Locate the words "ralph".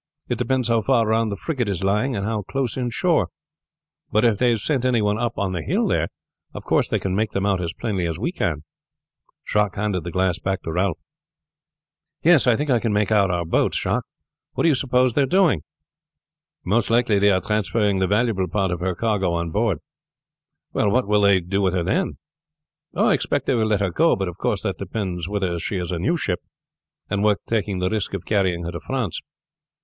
10.73-10.97